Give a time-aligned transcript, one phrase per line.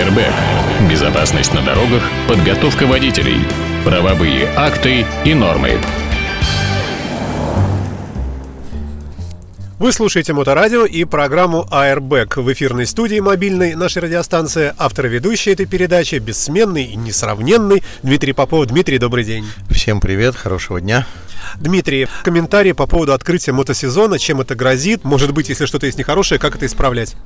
[0.00, 0.32] Airbag.
[0.88, 3.36] Безопасность на дорогах, подготовка водителей,
[3.84, 5.78] правовые акты и нормы.
[9.78, 14.72] Вы слушаете Моторадио и программу Airbag в эфирной студии мобильной нашей радиостанции.
[14.78, 18.66] Автор и ведущий этой передачи бессменный и несравненный Дмитрий Попов.
[18.66, 19.46] Дмитрий, добрый день.
[19.70, 21.06] Всем привет, хорошего дня.
[21.58, 26.38] Дмитрий, комментарии по поводу открытия мотосезона, чем это грозит, может быть, если что-то есть нехорошее,
[26.38, 27.16] как это исправлять?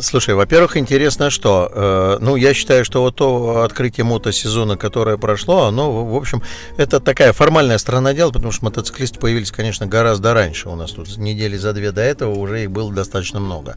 [0.00, 5.64] Слушай, во-первых, интересно, что, э, ну, я считаю, что вот то открытие мотосезона, которое прошло,
[5.64, 6.42] оно, в общем,
[6.76, 10.68] это такая формальная сторона дела, потому что мотоциклисты появились, конечно, гораздо раньше.
[10.68, 13.76] У нас тут недели за две до этого уже их было достаточно много.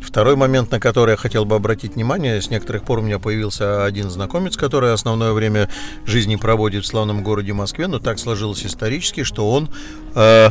[0.00, 3.84] Второй момент, на который я хотел бы обратить внимание, с некоторых пор у меня появился
[3.84, 5.68] один знакомец, который основное время
[6.06, 9.68] жизни проводит в славном городе Москве, но так сложилось исторически, что он
[10.14, 10.50] э,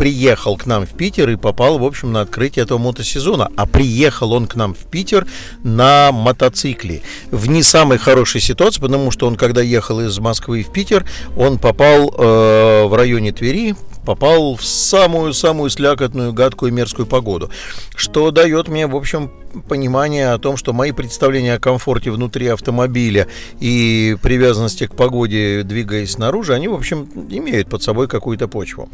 [0.00, 3.50] приехал к нам в Питер и попал, в общем, на открытие этого мотосезона.
[3.56, 5.26] А приехал он к нам в Питер
[5.62, 7.02] на мотоцикле.
[7.30, 11.04] В не самой хорошей ситуации, потому что он, когда ехал из Москвы в Питер,
[11.36, 13.74] он попал э, в районе Твери,
[14.10, 17.48] попал в самую-самую слякотную, гадкую, мерзкую погоду.
[17.94, 19.30] Что дает мне, в общем,
[19.68, 23.28] понимание о том, что мои представления о комфорте внутри автомобиля
[23.60, 28.88] и привязанности к погоде, двигаясь снаружи, они, в общем, имеют под собой какую-то почву.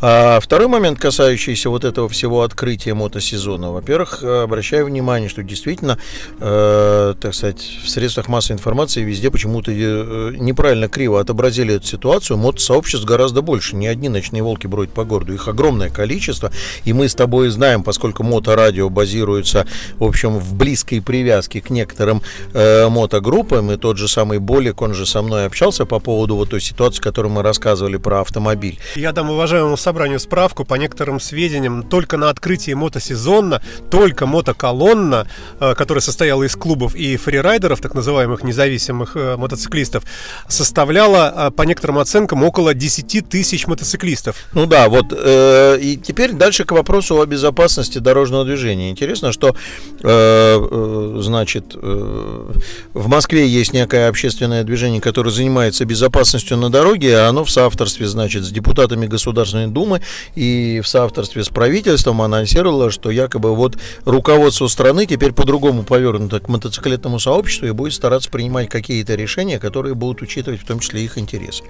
[0.00, 3.72] А второй момент, касающийся вот этого всего открытия мотосезона.
[3.72, 5.98] Во-первых, обращаю внимание, что действительно,
[6.38, 12.36] э, так сказать, в средствах массовой информации везде почему-то э, неправильно криво отобразили эту ситуацию.
[12.36, 13.74] Мотосообществ гораздо больше.
[13.74, 15.34] Не одни ночные волки бродят по городу.
[15.34, 16.50] Их огромное количество.
[16.84, 19.66] И мы с тобой знаем, поскольку моторадио базируется
[19.98, 24.94] в общем, в близкой привязке к некоторым э, мотогруппам, и тот же самый Болик, он
[24.94, 28.78] же со мной общался по поводу вот той ситуации, которую мы рассказывали про автомобиль.
[28.94, 35.26] Я дам уважаемому собранию справку, по некоторым сведениям, только на открытии мотосезона, только мотоколонна,
[35.60, 40.04] э, которая состояла из клубов и фрирайдеров, так называемых независимых э, мотоциклистов,
[40.48, 44.25] составляла, э, по некоторым оценкам, около 10 тысяч мотоциклистов.
[44.52, 48.90] Ну да, вот, э, и теперь дальше к вопросу о безопасности дорожного движения.
[48.90, 49.54] Интересно, что
[50.02, 52.52] Э, э, значит, э,
[52.92, 58.06] в Москве есть некое общественное движение, которое занимается безопасностью на дороге, а оно в соавторстве,
[58.06, 60.02] значит, с депутатами Государственной Думы
[60.34, 66.48] и в соавторстве с правительством анонсировало, что якобы вот руководство страны теперь по-другому повернуто к
[66.48, 71.16] мотоциклетному сообществу и будет стараться принимать какие-то решения, которые будут учитывать в том числе их
[71.18, 71.64] интересы.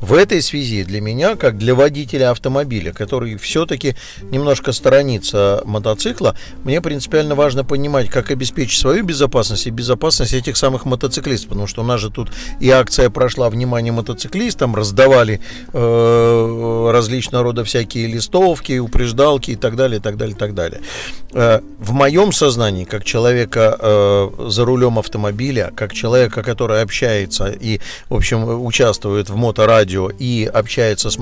[0.00, 6.34] В этой связи для меня, как для водителя автомобиля, который все-таки немножко сторонится мотоцикла,
[6.64, 11.82] мне принципиально важно понимать, как обеспечить свою безопасность и безопасность этих самых мотоциклистов, потому что
[11.82, 12.30] у нас же тут
[12.60, 15.40] и акция прошла «Внимание мотоциклистам», раздавали
[15.74, 20.80] э, различного рода всякие листовки, упреждалки и так далее, и так далее, и так далее.
[21.32, 27.80] Э, в моем сознании, как человека э, за рулем автомобиля, как человека, который общается и,
[28.08, 31.18] в общем, участвует в моторадио и общается с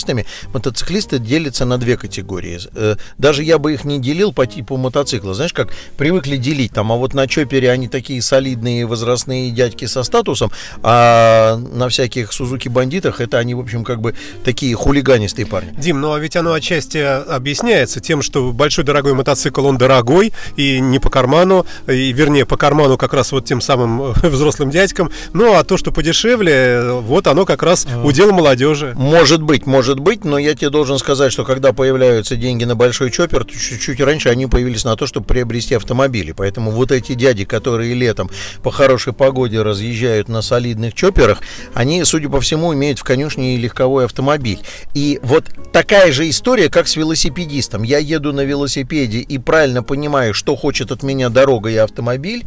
[0.00, 2.60] мотоциклистами, мотоциклисты делятся на две категории.
[2.74, 5.34] Э, даже я бы их не делил по типу мотоцикла.
[5.34, 10.02] Знаешь, как привыкли делить там, а вот на чопере они такие солидные возрастные дядьки со
[10.02, 10.50] статусом,
[10.82, 15.74] а на всяких Сузуки бандитах это они, в общем, как бы такие хулиганистые парни.
[15.78, 20.80] Дим, ну а ведь оно отчасти объясняется тем, что большой дорогой мотоцикл, он дорогой и
[20.80, 25.54] не по карману, и вернее по карману как раз вот тем самым взрослым дядькам, ну
[25.54, 28.02] а то, что подешевле, вот оно как раз а.
[28.04, 28.94] удел молодежи.
[28.96, 33.10] Может быть, может быть, но я тебе должен сказать, что когда появляются деньги на большой
[33.10, 36.32] чоппер, чуть-чуть раньше они появились на то, чтобы приобрести автомобили.
[36.32, 38.30] Поэтому вот эти дяди, которые летом
[38.62, 41.38] по хорошей погоде разъезжают на солидных чоперах,
[41.74, 44.60] они, судя по всему, имеют в конюшне и легковой автомобиль.
[44.94, 47.82] И вот такая же история, как с велосипедистом.
[47.82, 52.44] Я еду на велосипеде и правильно понимаю, что хочет от меня дорога и автомобиль,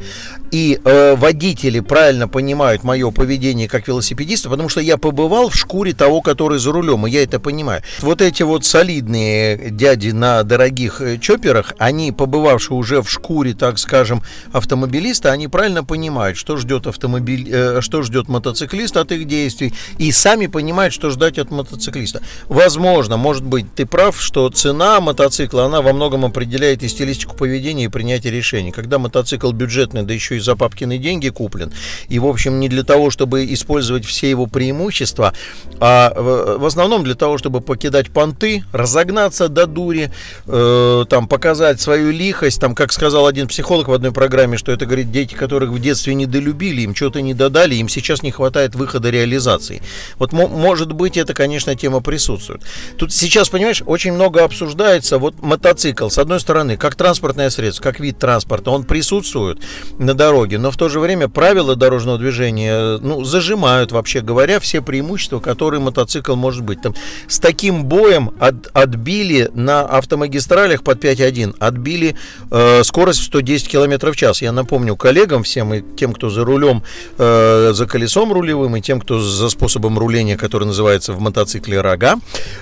[0.52, 5.94] и э, водители правильно понимают мое поведение как велосипедиста, потому что я побывал в шкуре
[5.94, 7.82] того, который за рулем, и я это понимаю.
[8.02, 13.80] Вот эти вот солидные дяди на дорогих э, чоперах, они, побывавшие уже в шкуре, так
[13.80, 19.74] скажем, автомобилиста, они правильно понимают, что ждет автомобиль, э, что ждет мотоциклист от их действий,
[19.98, 22.22] и сами понимают, что ждать от мотоциклиста.
[22.48, 27.86] Возможно, может быть, ты прав, что цена мотоцикла, она во многом определяет и стилистику поведения,
[27.86, 28.72] и принятия решений.
[28.72, 31.72] Когда мотоцикл бюджетный, да еще и за папкины деньги куплен,
[32.08, 35.34] и, в общем, не для того, чтобы использовать все его преимущества,
[35.80, 40.12] а в основном для того, чтобы покидать понты, разогнаться до дури,
[40.46, 44.86] э, там, показать свою лихость, там, как сказал один психолог в одной программе, что это,
[44.86, 49.10] говорит, дети, которых в детстве недолюбили, им что-то не додали, им сейчас не хватает выхода
[49.10, 49.82] реализации.
[50.18, 52.62] Вот, может быть, это, конечно, тема присутствует.
[52.98, 58.00] Тут сейчас, понимаешь, очень много обсуждается, вот мотоцикл, с одной стороны, как транспортное средство, как
[58.00, 59.60] вид транспорта, он присутствует
[59.98, 64.82] на дороге, но в то же время правила дорожного движения, ну, зажимают, вообще говоря, все
[64.82, 66.82] преимущества, которые мотоцикл может быть.
[66.82, 66.94] Там,
[67.28, 72.16] с таким боем от, отбили на автомагистралях под 5.1, отбили
[72.52, 74.42] э, скорость в 110 км в час.
[74.42, 76.84] Я напомню коллегам всем и тем, кто за рулем,
[77.18, 82.16] э, за колесом рулевым, и тем, кто за способом руления, который называется в мотоцикле рога,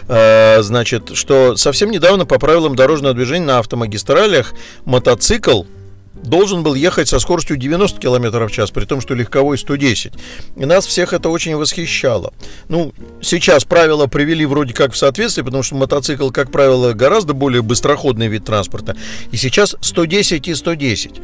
[0.07, 4.53] э, значит, что совсем недавно по правилам дорожного движения на автомагистралях
[4.85, 5.63] мотоцикл
[6.13, 10.13] должен был ехать со скоростью 90 км в час, при том, что легковой 110.
[10.57, 12.33] И нас всех это очень восхищало.
[12.69, 17.61] Ну, сейчас правила привели вроде как в соответствие, потому что мотоцикл, как правило, гораздо более
[17.61, 18.95] быстроходный вид транспорта.
[19.31, 21.21] И сейчас 110 и 110.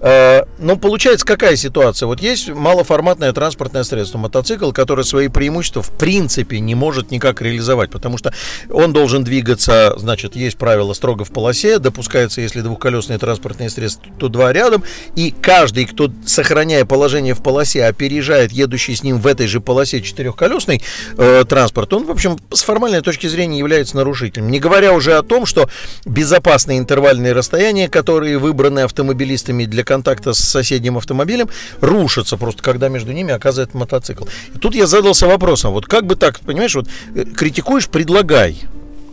[0.00, 2.06] Э, Но получается какая ситуация?
[2.06, 7.90] Вот есть малоформатное транспортное средство, мотоцикл, который свои преимущества в принципе не может никак реализовать,
[7.90, 8.32] потому что
[8.70, 14.28] он должен двигаться, значит, есть правило строго в полосе, допускается, если двухколесные транспортные средства, то
[14.28, 14.84] два рядом,
[15.16, 20.00] и каждый, кто, сохраняя положение в полосе, опережает едущий с ним в этой же полосе
[20.00, 20.82] четырехколесный
[21.16, 24.50] э, транспорт, он, в общем, с формальной точки зрения является нарушителем.
[24.50, 25.68] Не говоря уже о том, что
[26.04, 31.48] безопасные интервальные расстояния, которые выбраны автомобилистами для контакта с соседним автомобилем
[31.80, 34.24] рушатся просто, когда между ними оказывается мотоцикл.
[34.54, 38.68] И тут я задался вопросом, вот как бы так, понимаешь, вот э, критикуешь, предлагай.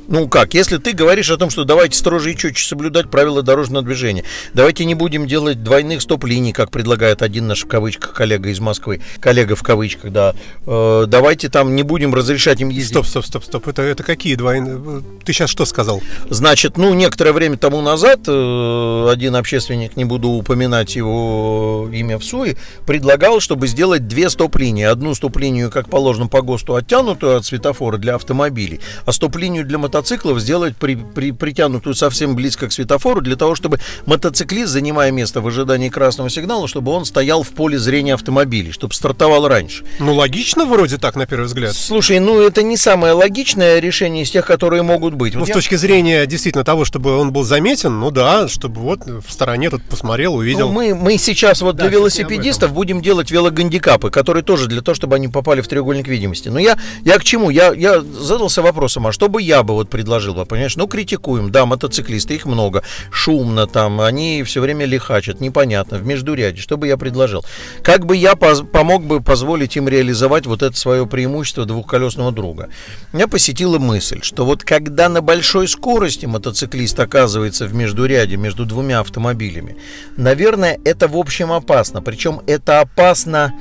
[0.10, 3.84] Ну как, если ты говоришь о том, что давайте строже и четче соблюдать правила дорожного
[3.84, 4.24] движения,
[4.54, 9.02] давайте не будем делать двойных стоп-линий, как предлагает один наш в кавычках коллега из Москвы,
[9.20, 10.34] коллега в кавычках, да,
[10.66, 12.92] э, давайте там не будем разрешать им ездить.
[12.92, 15.04] Стоп, стоп, стоп, стоп, это, это какие двойные?
[15.26, 16.02] Ты сейчас что сказал?
[16.30, 22.24] Значит, ну, некоторое время тому назад э, один общественник, не буду упоминать его имя в
[22.24, 22.56] СУИ,
[22.86, 24.86] предлагал, чтобы сделать две стоп-линии.
[24.86, 29.97] Одну стоп-линию, как положено по ГОСТу, оттянутую от светофора для автомобилей, а стоп-линию для мотоциклов
[29.98, 35.42] мотоциклов сделать при, при, притянутую совсем близко к светофору, для того, чтобы мотоциклист, занимая место
[35.42, 39.84] в ожидании красного сигнала, чтобы он стоял в поле зрения автомобилей, чтобы стартовал раньше.
[40.00, 41.74] Ну, логично вроде так, на первый взгляд.
[41.74, 45.34] Слушай, ну это не самое логичное решение из тех, которые могут быть.
[45.34, 45.56] Ну, вот с я...
[45.56, 49.82] точки зрения действительно того, чтобы он был заметен, ну да, чтобы вот в стороне тут
[49.84, 50.68] посмотрел, увидел.
[50.68, 54.94] Ну, мы, мы сейчас вот да, для велосипедистов будем делать велогандикапы, которые тоже для того,
[54.94, 56.50] чтобы они попали в треугольник видимости.
[56.50, 57.50] Но я, я к чему?
[57.50, 60.76] Я, я задался вопросом, а что бы я бы вот вот предложил понимаешь?
[60.76, 66.62] Ну, критикуем, да, мотоциклисты, их много, шумно там, они все время лихачат, непонятно, в междуряде.
[66.62, 67.46] Что бы я предложил?
[67.84, 72.70] Как бы я помог бы позволить им реализовать вот это свое преимущество двухколесного друга?
[73.14, 79.00] Меня посетила мысль, что вот когда на большой скорости мотоциклист оказывается в междуряде между двумя
[79.00, 79.78] автомобилями,
[80.18, 82.02] наверное, это в общем опасно.
[82.02, 83.54] Причем это опасно...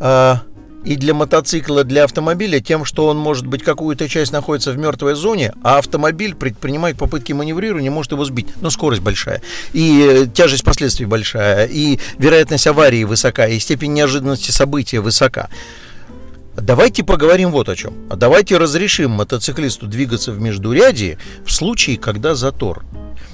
[0.00, 0.36] Э,
[0.84, 5.14] и для мотоцикла, для автомобиля тем, что он, может быть, какую-то часть находится в мертвой
[5.14, 8.48] зоне, а автомобиль предпринимает попытки маневрирования, может его сбить.
[8.60, 9.42] Но скорость большая,
[9.72, 15.48] и э, тяжесть последствий большая, и вероятность аварии высока, и степень неожиданности события высока.
[16.56, 17.94] Давайте поговорим вот о чем.
[18.08, 22.84] Давайте разрешим мотоциклисту двигаться в междурядье в случае, когда затор.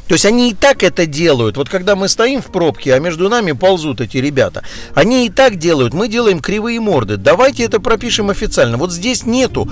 [0.07, 1.57] То есть они и так это делают.
[1.57, 4.63] Вот когда мы стоим в пробке, а между нами ползут эти ребята,
[4.95, 5.93] они и так делают.
[5.93, 7.17] Мы делаем кривые морды.
[7.17, 8.79] Давайте это пропишем официально.
[8.79, 9.69] Вот здесь нету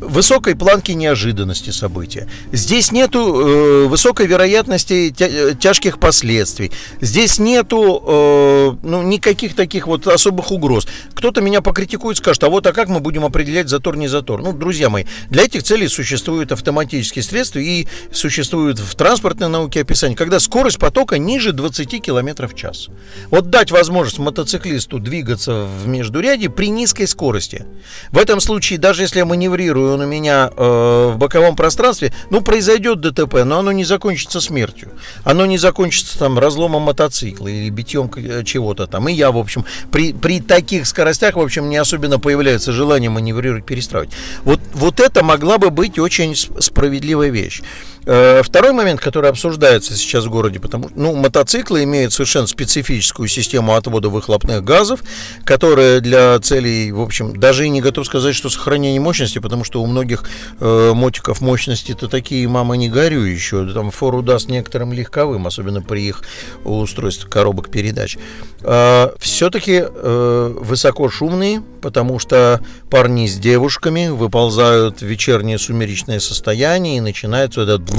[0.00, 2.28] высокой планки неожиданности события.
[2.52, 6.72] Здесь нету э, высокой вероятности тя э, тяжких последствий.
[7.00, 10.86] Здесь нету э, ну, никаких таких вот особых угроз.
[11.14, 14.42] Кто-то меня покритикует, скажет, а вот а как мы будем определять затор, не затор?
[14.42, 20.16] Ну, друзья мои, для этих целей существуют автоматические средства и существуют в транспортной науке описание,
[20.16, 22.88] когда скорость потока ниже 20 км в час.
[23.30, 27.64] Вот дать возможность мотоциклисту двигаться в междуряде при низкой скорости.
[28.10, 32.40] В этом случае, даже если я маневрирую он у меня э, в боковом пространстве, ну,
[32.40, 34.90] произойдет ДТП, но оно не закончится смертью.
[35.24, 39.08] Оно не закончится там разломом мотоцикла или битьем э, чего-то там.
[39.08, 43.64] И я, в общем, при, при таких скоростях, в общем, не особенно появляется желание маневрировать,
[43.64, 44.10] перестраивать.
[44.44, 47.62] Вот, вот это могла бы быть очень справедливая вещь.
[48.06, 53.26] Э, второй момент, который обсуждается сейчас в городе, потому что ну, мотоциклы имеют совершенно специфическую
[53.26, 55.00] систему отвода выхлопных газов,
[55.44, 59.82] которая для целей, в общем, даже и не готов сказать, что сохранение мощности, потому что
[59.82, 60.22] у многих
[60.60, 63.66] э, мотиков мощности-то такие, мама, не горю еще.
[63.72, 66.22] Там фору даст некоторым легковым, особенно при их
[66.64, 68.18] устройстве коробок передач.
[68.62, 76.98] Э, все-таки э, высоко шумные, потому что парни с девушками выползают в вечернее сумеречное состояние
[76.98, 77.95] и начинается этот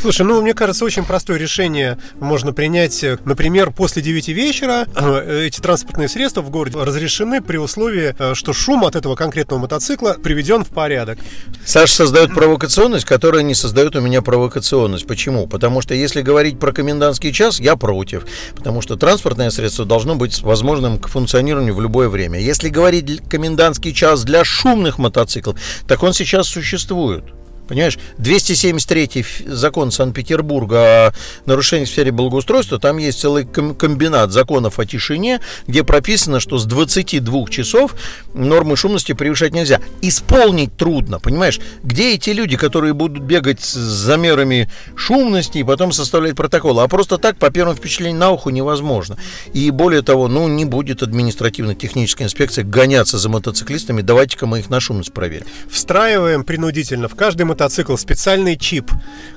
[0.00, 3.04] Слушай, ну, мне кажется, очень простое решение можно принять.
[3.24, 8.52] Например, после 9 вечера э, эти транспортные средства в городе разрешены при условии, э, что
[8.52, 11.18] шум от этого конкретного мотоцикла приведен в порядок.
[11.66, 15.06] Саша создает провокационность, которая не создает у меня провокационность.
[15.06, 15.46] Почему?
[15.46, 18.24] Потому что если говорить про комендантский час, я против.
[18.54, 22.40] Потому что транспортное средство должно быть возможным к функционированию в любое время.
[22.40, 27.24] Если говорить комендантский час для шумных мотоциклов, так он сейчас существует.
[27.68, 31.12] Понимаешь, 273 закон Санкт-Петербурга о
[31.46, 36.66] нарушении в сфере благоустройства, там есть целый комбинат законов о тишине, где прописано, что с
[36.66, 37.94] 22 часов
[38.34, 39.80] нормы шумности превышать нельзя.
[40.02, 41.58] Исполнить трудно, понимаешь?
[41.82, 46.82] Где эти люди, которые будут бегать с замерами шумности и потом составлять протоколы?
[46.82, 49.16] А просто так, по первому впечатлению на уху, невозможно.
[49.52, 54.80] И более того, ну, не будет административно-техническая инспекция гоняться за мотоциклистами, давайте-ка мы их на
[54.80, 55.46] шумность проверим.
[55.70, 58.90] Встраиваем принудительно в каждый мотоцикл специальный чип,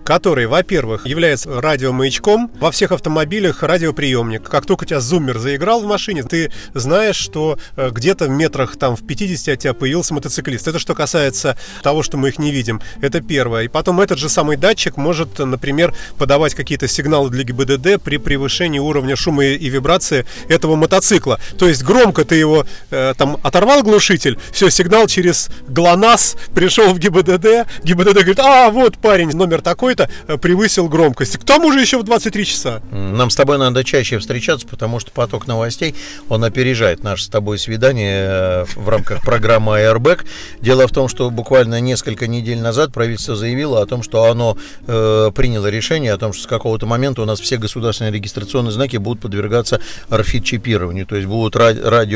[0.03, 2.49] который, во-первых, является радиомаячком.
[2.59, 4.41] Во всех автомобилях радиоприемник.
[4.49, 8.75] Как только у тебя зуммер заиграл в машине, ты знаешь, что э, где-то в метрах
[8.75, 10.67] там в 50 от тебя появился мотоциклист.
[10.67, 12.81] Это что касается того, что мы их не видим.
[13.01, 13.65] Это первое.
[13.65, 18.79] И потом этот же самый датчик может, например, подавать какие-то сигналы для ГИБДД при превышении
[18.79, 21.39] уровня шума и вибрации этого мотоцикла.
[21.59, 26.97] То есть громко ты его э, там оторвал глушитель, все, сигнал через ГЛОНАСС пришел в
[26.97, 31.37] ГИБДД, ГИБДД ГИБДД говорит, а, вот парень номер такой-то э, превысил громкость.
[31.37, 32.81] К тому же еще в 23 часа.
[32.91, 35.95] Нам с тобой надо чаще встречаться, потому что поток новостей,
[36.29, 40.25] он опережает наше с тобой свидание э, в рамках программы Airbag.
[40.61, 45.31] Дело в том, что буквально несколько недель назад правительство заявило о том, что оно э,
[45.35, 49.21] приняло решение о том, что с какого-то момента у нас все государственные регистрационные знаки будут
[49.21, 51.05] подвергаться RFID-чипированию.
[51.05, 52.13] То есть будут радиометки,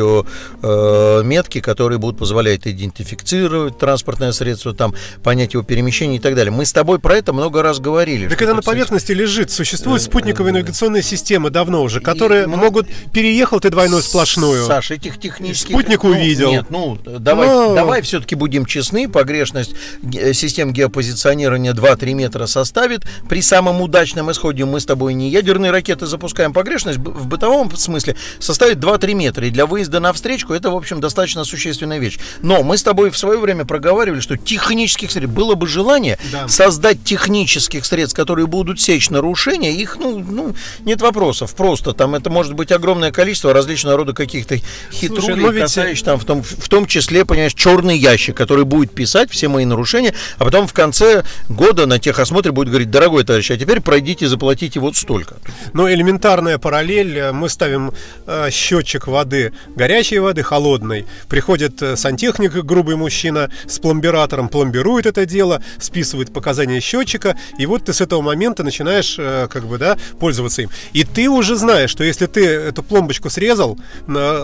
[1.57, 4.93] э, которые будут позволять идентифицировать транспортное средство, там
[5.23, 6.51] понять его перемещений и так далее.
[6.51, 8.27] Мы с тобой про это много раз говорили.
[8.27, 9.51] Так это на поверхности лежит.
[9.51, 12.87] Существуют спутниковые навигационные системы давно уже, которые могут...
[13.11, 14.65] Переехал ты двойную сплошную.
[14.65, 15.71] Саша, этих технических...
[15.71, 16.51] Спутник увидел.
[16.51, 17.75] Нет, ну, давай, Но...
[17.75, 19.09] давай все-таки будем честны.
[19.09, 19.73] Погрешность
[20.13, 23.03] э, систем геопозиционирования 2-3 метра составит.
[23.27, 26.53] При самом удачном исходе мы с тобой не ядерные ракеты запускаем.
[26.53, 29.47] Погрешность в бытовом смысле составит 2-3 метра.
[29.47, 32.19] И для выезда на встречку это, в общем, достаточно существенная вещь.
[32.41, 36.19] Но мы с тобой в свое время проговаривали, что технических средств было бы бы желание
[36.31, 36.47] да.
[36.47, 41.55] создать технических средств, которые будут сечь нарушения, их, ну, ну, нет вопросов.
[41.55, 44.59] Просто там это может быть огромное количество различного рода каких-то
[44.91, 45.63] хитрулей, Слушай, ведь...
[45.63, 49.65] касающих там в том, в том числе, понимаешь, черный ящик, который будет писать все мои
[49.65, 54.27] нарушения, а потом в конце года на техосмотре будет говорить, дорогой товарищ, а теперь пройдите,
[54.27, 55.35] заплатите вот столько.
[55.73, 57.31] Ну, элементарная параллель.
[57.31, 57.91] Мы ставим
[58.27, 61.05] э, счетчик воды, горячей воды, холодной.
[61.27, 67.85] Приходит э, сантехник, грубый мужчина, с пломбиратором, пломбирует это дело, списывает показания счетчика, и вот
[67.85, 70.69] ты с этого момента начинаешь, э, как бы, да, пользоваться им.
[70.93, 73.77] И ты уже знаешь, что если ты эту пломбочку срезал,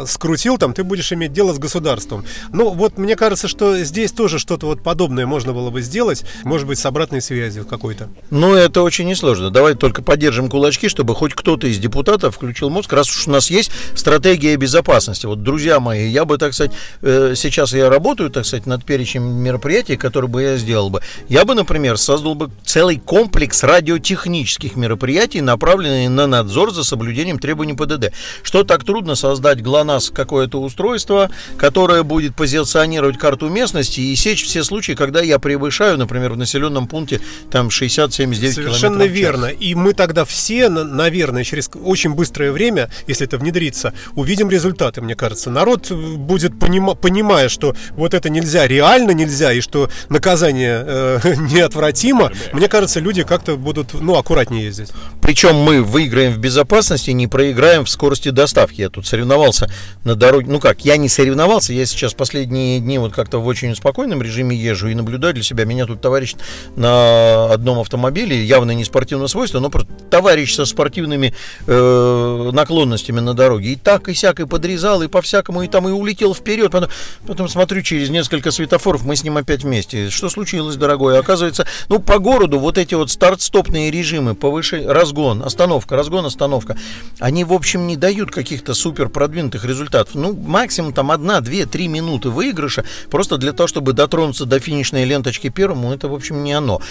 [0.05, 2.25] скрутил там, ты будешь иметь дело с государством.
[2.51, 6.67] Ну, вот мне кажется, что здесь тоже что-то вот подобное можно было бы сделать, может
[6.67, 8.09] быть, с обратной связью какой-то.
[8.29, 9.49] Ну, это очень несложно.
[9.49, 13.49] Давай только поддержим кулачки, чтобы хоть кто-то из депутатов включил мозг, раз уж у нас
[13.49, 15.25] есть стратегия безопасности.
[15.25, 16.71] Вот, друзья мои, я бы, так сказать,
[17.01, 21.01] э, сейчас я работаю, так сказать, над перечнем мероприятий, которые бы я сделал бы.
[21.27, 27.73] Я бы, например, создал бы целый комплекс радиотехнических мероприятий, направленный на надзор за соблюдением требований
[27.73, 28.13] ПДД.
[28.43, 34.63] Что так трудно создать ГЛОНАСС какое-то устройство, которое будет позиционировать карту местности и сечь все
[34.63, 37.21] случаи, когда я превышаю, например, в населенном пункте
[37.51, 39.45] там 60-79 Совершенно верно.
[39.45, 45.15] И мы тогда все, наверное, через очень быстрое время, если это внедрится, увидим результаты, мне
[45.15, 45.49] кажется.
[45.49, 50.83] Народ будет, понима, понимая, что вот это нельзя, реально нельзя, и что наказание
[51.23, 54.91] э, неотвратимо, мне кажется, люди как-то будут, ну, аккуратнее ездить.
[55.21, 58.81] Причем мы выиграем в безопасности, не проиграем в скорости доставки.
[58.81, 59.69] Я тут соревновался
[60.03, 60.47] на дороге.
[60.49, 64.55] Ну как, я не соревновался, я сейчас последние дни вот как-то в очень спокойном режиме
[64.55, 65.65] езжу и наблюдаю для себя.
[65.65, 66.35] Меня тут товарищ
[66.75, 69.69] на одном автомобиле, явно не спортивного свойства, но
[70.09, 71.33] товарищ со спортивными
[71.65, 73.73] э, наклонностями на дороге.
[73.73, 76.71] И так, и сяк, и подрезал, и по-всякому, и там, и улетел вперед.
[76.71, 76.89] Потом,
[77.25, 80.09] потом смотрю, через несколько светофоров мы с ним опять вместе.
[80.09, 80.76] Что случилось?
[80.77, 81.19] Дорогой.
[81.19, 86.77] Оказывается, ну, по городу вот эти вот старт-стопные режимы, повышение, разгон, остановка, разгон, остановка,
[87.19, 90.15] они, в общем, не дают каких-то супер продвинутых результатов.
[90.15, 95.05] Ну, максимум там одна, две, три минуты выигрыша, просто для того, чтобы дотронуться до финишной
[95.05, 96.81] ленточки первому, это, в общем, не оно.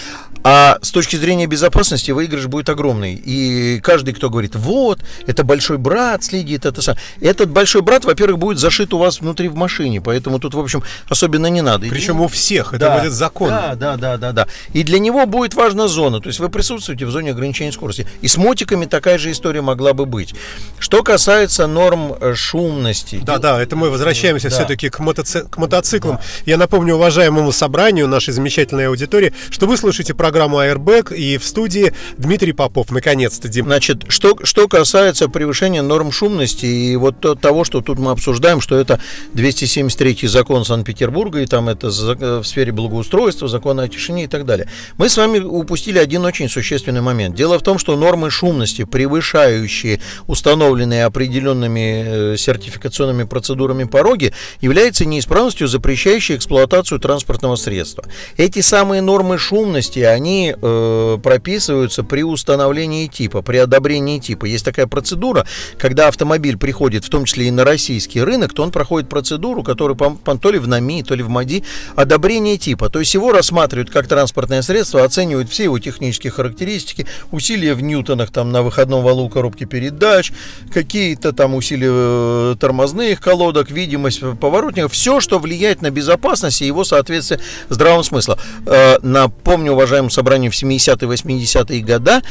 [0.42, 3.14] А с точки зрения безопасности выигрыш будет огромный.
[3.14, 6.96] И каждый, кто говорит, вот, это большой брат следит, это сам.
[7.20, 10.82] Этот большой брат, во-первых, будет зашит у вас внутри в машине, поэтому тут, в общем,
[11.08, 11.86] особенно не надо.
[11.88, 13.50] Причем у всех, это да, будет закон.
[13.50, 14.46] Да, да, да, да, да.
[14.72, 18.06] И для него будет важна зона, то есть вы присутствуете в зоне ограничения скорости.
[18.20, 20.34] И с мотиками такая же история могла бы быть.
[20.78, 23.20] Что касается норм э, шумности.
[23.22, 24.56] Да, да, это мы возвращаемся да.
[24.56, 25.42] все-таки к, мотоци...
[25.48, 26.16] к мотоциклам.
[26.16, 26.22] Да.
[26.44, 31.92] Я напомню уважаемому собранию нашей замечательной аудитории, что вы слушаете программу Airbag и в студии
[32.18, 32.90] Дмитрий Попов.
[32.90, 33.66] Наконец-то, Дим.
[33.66, 38.76] Значит, что, что касается превышения норм шумности и вот того, что тут мы обсуждаем, что
[38.76, 39.00] это
[39.34, 44.68] 273 закон Санкт-Петербурга, и там это в сфере благоустройства, закон о тишине и так далее.
[44.98, 47.34] Мы с вами упустили один очень существенный момент.
[47.34, 55.68] Дело в том, что нормы шумности, превышающие установленные определенными э, сертификационными процедурами пороги, являются неисправностью,
[55.68, 58.04] запрещающей эксплуатацию транспортного средства.
[58.36, 64.46] Эти самые нормы шумности, они э, прописываются при установлении типа, при одобрении типа.
[64.46, 65.46] Есть такая процедура,
[65.78, 69.96] когда автомобиль приходит, в том числе и на российский рынок, то он проходит процедуру, которую
[69.96, 72.88] то ли в НАМИ, то ли в МАДИ, одобрение типа.
[72.88, 73.55] То есть его рассматривают
[73.90, 79.28] как транспортное средство, оценивают все его технические характеристики, усилия в ньютонах там на выходном валу
[79.28, 80.32] коробки передач,
[80.72, 86.84] какие-то там усилия э, тормозных колодок, видимость поворотников, все, что влияет на безопасность и его
[86.84, 88.36] соответствие здравому смыслу.
[88.66, 92.22] Э, напомню, уважаемому собранию, в 70-е, 80-е годы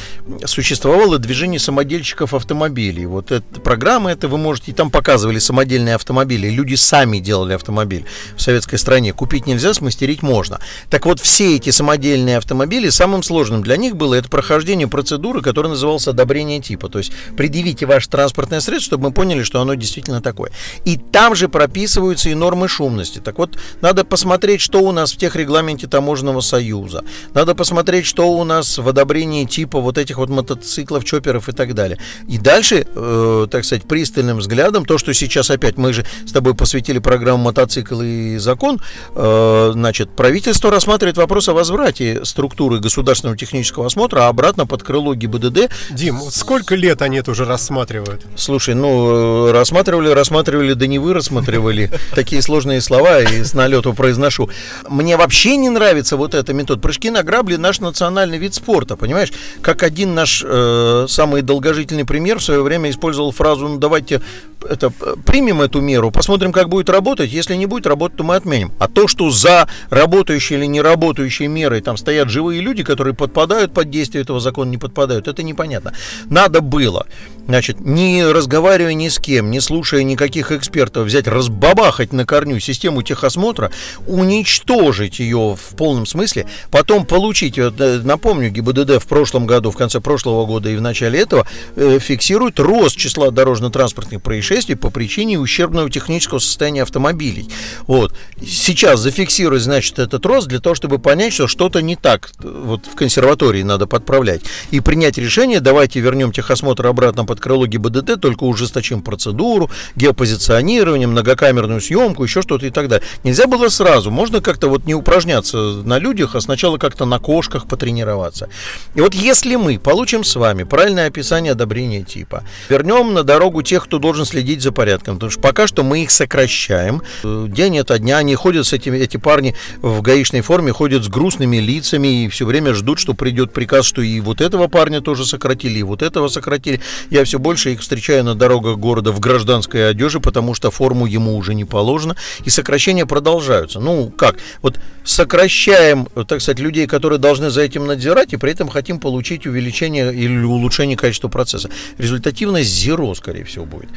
[0.45, 3.05] существовало движение самодельщиков автомобилей.
[3.05, 6.49] Вот эта программа, это вы можете, там показывали самодельные автомобили.
[6.49, 8.05] Люди сами делали автомобиль
[8.35, 9.13] в советской стране.
[9.13, 10.59] Купить нельзя, смастерить можно.
[10.89, 15.71] Так вот, все эти самодельные автомобили, самым сложным для них было это прохождение процедуры, которая
[15.71, 16.89] называлась одобрение типа.
[16.89, 20.51] То есть предъявите ваше транспортное средство, чтобы мы поняли, что оно действительно такое.
[20.85, 23.19] И там же прописываются и нормы шумности.
[23.19, 27.03] Так вот, надо посмотреть, что у нас в тех регламенте таможенного союза.
[27.33, 31.73] Надо посмотреть, что у нас в одобрении типа вот этих вот мотоциклов, чоперов и так
[31.73, 31.99] далее.
[32.27, 36.55] И дальше, э, так сказать, пристальным взглядом, то, что сейчас опять мы же с тобой
[36.55, 38.81] посвятили программу «Мотоцикл и закон»,
[39.15, 45.69] э, значит, правительство рассматривает вопрос о возврате структуры государственного технического осмотра обратно под крыло ГИБДД.
[45.91, 48.25] Дим, сколько лет они это уже рассматривают?
[48.35, 51.91] Слушай, ну, э, рассматривали, рассматривали, да не вы рассматривали.
[52.15, 54.49] Такие сложные слова и с налету произношу.
[54.89, 56.81] Мне вообще не нравится вот эта метод.
[56.81, 59.31] Прыжки на грабли наш национальный вид спорта, понимаешь?
[59.61, 64.21] Как один наш э, самый долгожительный пример в свое время использовал фразу, ну давайте
[64.69, 64.91] это,
[65.25, 67.31] примем эту меру, посмотрим, как будет работать.
[67.31, 68.71] Если не будет работать, то мы отменим.
[68.79, 73.73] А то, что за работающей или не работающей мерой там стоят живые люди, которые подпадают
[73.73, 75.93] под действие этого закона, не подпадают, это непонятно.
[76.29, 77.05] Надо было,
[77.47, 83.01] значит, не разговаривая ни с кем, не слушая никаких экспертов, взять, разбабахать на корню систему
[83.03, 83.71] техосмотра,
[84.07, 87.71] уничтожить ее в полном смысле, потом получить, э,
[88.03, 92.59] напомню, ГИБДД в прошлом году, в конце прошлого года и в начале этого э, фиксирует
[92.59, 97.49] рост числа дорожно-транспортных происшествий по причине ущербного технического состояния автомобилей.
[97.87, 98.13] Вот.
[98.45, 102.31] Сейчас зафиксировать, значит, этот рост для того, чтобы понять, что что-то не так.
[102.39, 104.41] Вот в консерватории надо подправлять.
[104.71, 111.81] И принять решение, давайте вернем техосмотр обратно под крыло ГИБДД, только ужесточим процедуру, геопозиционирование, многокамерную
[111.81, 113.05] съемку, еще что-то и так далее.
[113.25, 114.09] Нельзя было сразу.
[114.09, 118.47] Можно как-то вот не упражняться на людях, а сначала как-то на кошках потренироваться.
[118.95, 123.83] И вот если мы получим с вами правильное описание одобрения типа, вернем на дорогу тех,
[123.83, 127.01] кто должен следить за порядком, потому что пока что мы их сокращаем.
[127.23, 131.57] День ото дня они ходят с этими, эти парни в гаишной форме, ходят с грустными
[131.57, 135.79] лицами и все время ждут, что придет приказ, что и вот этого парня тоже сократили,
[135.79, 136.79] и вот этого сократили.
[137.09, 141.35] Я все больше их встречаю на дорогах города в гражданской одежде, потому что форму ему
[141.35, 143.79] уже не положено, и сокращения продолжаются.
[143.79, 144.37] Ну, как?
[144.61, 149.45] Вот сокращаем, так сказать, людей, которые должны за этим надзирать, и при этом хотим получить
[149.45, 151.69] увеличение или улучшение качества процесса.
[151.97, 153.89] Результативность зеро, скорее всего, будет.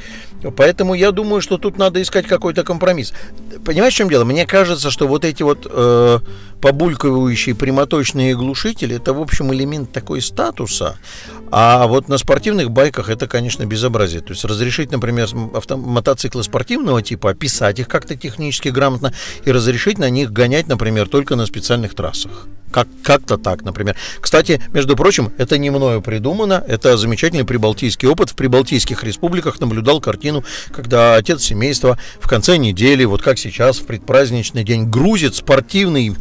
[0.57, 3.13] Поэтому я думаю, что тут надо искать какой-то компромисс.
[3.65, 4.25] Понимаешь, в чем дело?
[4.25, 6.19] Мне кажется, что вот эти вот э,
[6.61, 10.97] побулькивающие прямоточные глушители, это, в общем, элемент такой статуса.
[11.51, 14.21] А вот на спортивных байках это, конечно, безобразие.
[14.21, 19.13] То есть разрешить, например, авто, мотоциклы спортивного типа, описать их как-то технически грамотно
[19.45, 22.47] и разрешить на них гонять, например, только на специальных трассах.
[22.71, 23.97] Как, как-то так, например.
[24.21, 28.31] Кстати, между прочим, это не мною придумано, это замечательный прибалтийский опыт.
[28.31, 33.87] В прибалтийских республиках наблюдал картину, когда отец семейства в конце недели, вот как сейчас, в
[33.87, 36.15] предпраздничный день, грузит спортивный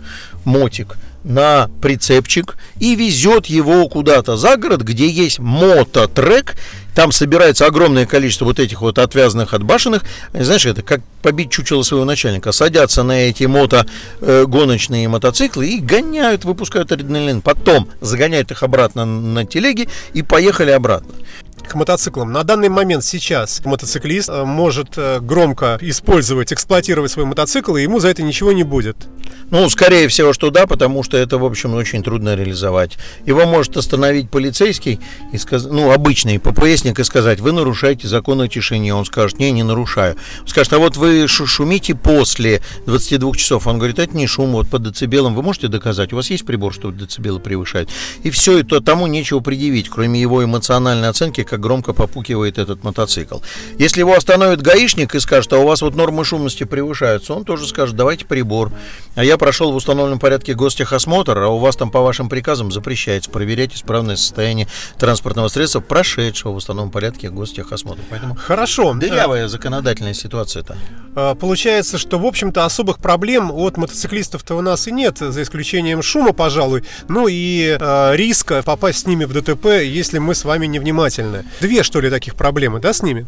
[0.45, 0.95] мотик
[1.27, 6.55] на прицепчик и везет его куда-то за город, где есть мототрек.
[6.97, 10.01] Там собирается огромное количество вот этих вот отвязанных, отбашенных.
[10.33, 12.51] Знаешь, это как побить чучело своего начальника.
[12.51, 17.43] Садятся на эти мотогоночные э, мотоциклы и гоняют, выпускают адреналин.
[17.43, 21.13] Потом загоняют их обратно на телеги и поехали обратно
[21.61, 22.31] к мотоциклам.
[22.31, 27.99] На данный момент сейчас мотоциклист э, может э, громко использовать, эксплуатировать свой мотоцикл, и ему
[27.99, 29.07] за это ничего не будет.
[29.49, 32.97] Ну, скорее всего, что да, потому что это, в общем, очень трудно реализовать.
[33.25, 34.99] Его может остановить полицейский,
[35.31, 35.63] и сказ...
[35.63, 38.93] ну, обычный ППСник, и сказать, вы нарушаете закон о тишине.
[38.93, 40.17] Он скажет, не, не нарушаю.
[40.41, 43.67] Он скажет, а вот вы шумите после 22 часов.
[43.67, 46.11] Он говорит, это не шум, вот по децибелам вы можете доказать?
[46.11, 47.89] У вас есть прибор, что децибелы превышают?
[48.23, 52.83] И все, и то тому нечего предъявить, кроме его эмоциональной оценки, как громко попукивает этот
[52.83, 53.39] мотоцикл.
[53.77, 57.67] Если его остановит гаишник и скажет, а у вас вот нормы шумности превышаются, он тоже
[57.67, 58.71] скажет, давайте прибор.
[59.15, 63.29] А я прошел в установленном порядке гостехосмотр, а у вас там по вашим приказам запрещается
[63.29, 68.01] проверять исправное состояние транспортного средства, прошедшего в установленном порядке гостехосмотр.
[68.09, 68.93] Поэтому Хорошо.
[68.93, 70.77] Дырявая законодательная ситуация-то.
[71.15, 76.01] А, получается, что, в общем-то, особых проблем от мотоциклистов-то у нас и нет, за исключением
[76.01, 80.67] шума, пожалуй, ну и э, риска попасть с ними в ДТП, если мы с вами
[80.67, 81.36] невнимательны.
[81.61, 83.25] Две, что ли, таких проблемы, да, с ними?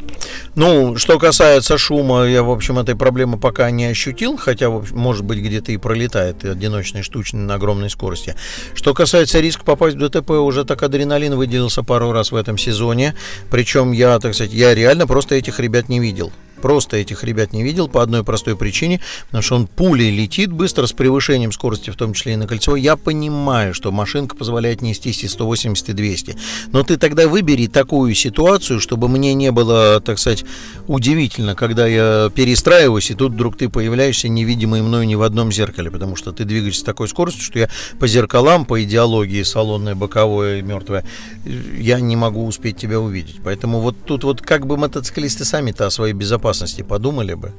[0.55, 5.39] Ну, что касается шума, я, в общем, этой проблемы пока не ощутил, хотя, может быть,
[5.39, 8.35] где-то и пролетает одиночный штучный на огромной скорости.
[8.73, 13.15] Что касается риска попасть в ДТП, уже так адреналин выделился пару раз в этом сезоне.
[13.49, 16.31] Причем я, так сказать, я реально просто этих ребят не видел.
[16.61, 20.85] Просто этих ребят не видел по одной простой причине, потому что он пулей летит быстро
[20.85, 22.75] с превышением скорости, в том числе и на кольцо.
[22.75, 26.35] Я понимаю, что машинка позволяет нестись и 180, и 200.
[26.71, 30.45] Но ты тогда выбери такую ситуацию, чтобы мне не было, так сказать,
[30.87, 35.89] удивительно, когда я перестраиваюсь, и тут вдруг ты появляешься невидимый мною ни в одном зеркале,
[35.89, 37.69] потому что ты двигаешься с такой скоростью, что я
[37.99, 41.05] по зеркалам, по идеологии салонное, боковое, мертвое,
[41.45, 43.37] я не могу успеть тебя увидеть.
[43.43, 47.51] Поэтому вот тут вот как бы мотоциклисты сами-то о своей безопасности безопасности подумали бы.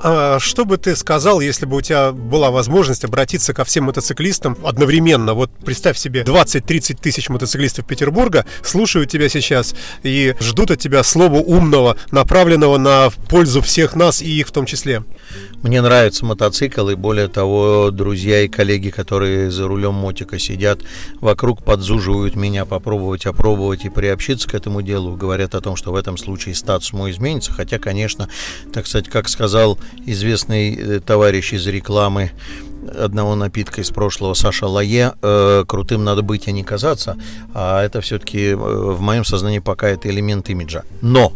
[0.00, 4.56] А что бы ты сказал, если бы у тебя была возможность обратиться ко всем мотоциклистам
[4.64, 5.34] одновременно?
[5.34, 11.38] Вот представь себе, 20-30 тысяч мотоциклистов Петербурга слушают тебя сейчас и ждут от тебя слова
[11.38, 15.02] умного, направленного на пользу всех нас и их в том числе.
[15.62, 20.82] Мне нравится мотоцикл, и более того, друзья и коллеги, которые за рулем мотика сидят,
[21.20, 25.96] вокруг подзуживают меня попробовать, опробовать и приобщиться к этому делу, говорят о том, что в
[25.96, 28.28] этом случае статус мой изменится, хотя, конечно,
[28.72, 32.32] так сказать, как сказал известный э, товарищ из рекламы,
[32.96, 37.16] одного напитка из прошлого Саша Лае э, крутым надо быть, а не казаться,
[37.54, 40.84] а это все-таки э, в моем сознании пока это элемент имиджа.
[41.00, 41.32] Но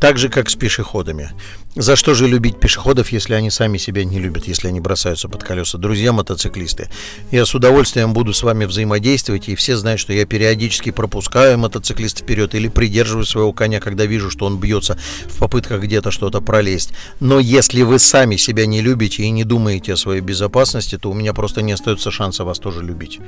[0.00, 1.30] так же, как с пешеходами.
[1.78, 5.44] За что же любить пешеходов, если они сами себя не любят, если они бросаются под
[5.44, 5.78] колеса?
[5.78, 6.90] Друзья мотоциклисты,
[7.30, 12.24] я с удовольствием буду с вами взаимодействовать, и все знают, что я периодически пропускаю мотоциклиста
[12.24, 16.94] вперед или придерживаю своего коня, когда вижу, что он бьется в попытках где-то что-то пролезть.
[17.20, 21.14] Но если вы сами себя не любите и не думаете о своей безопасности, то у
[21.14, 23.20] меня просто не остается шанса вас тоже любить.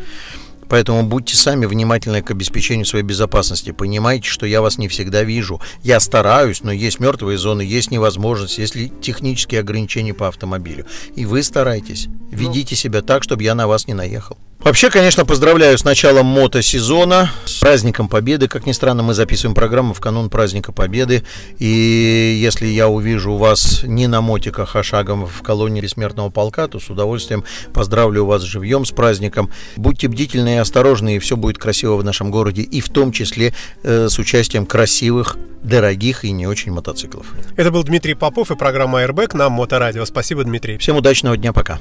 [0.70, 3.72] Поэтому будьте сами внимательны к обеспечению своей безопасности.
[3.72, 5.60] Понимайте, что я вас не всегда вижу.
[5.82, 10.86] Я стараюсь, но есть мертвые зоны, есть невозможность, есть технические ограничения по автомобилю.
[11.16, 12.06] И вы старайтесь.
[12.30, 14.38] Ведите себя так, чтобы я на вас не наехал.
[14.62, 18.46] Вообще, конечно, поздравляю с началом мотосезона, с праздником Победы.
[18.46, 21.24] Как ни странно, мы записываем программу в канун праздника Победы.
[21.58, 26.78] И если я увижу вас не на мотиках, а шагом в колонии бессмертного полка, то
[26.78, 27.42] с удовольствием
[27.72, 29.50] поздравлю вас живьем с праздником.
[29.76, 33.54] Будьте бдительны и осторожны, и все будет красиво в нашем городе, и в том числе
[33.82, 37.32] э, с участием красивых, дорогих и не очень мотоциклов.
[37.56, 40.04] Это был Дмитрий Попов и программа Airbag на Моторадио.
[40.04, 40.76] Спасибо, Дмитрий.
[40.76, 41.78] Всем удачного дня, пока.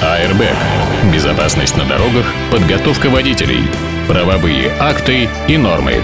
[0.00, 0.42] АРБ.
[1.12, 3.62] Безопасность на дорогах, подготовка водителей,
[4.06, 6.02] правовые акты и нормы.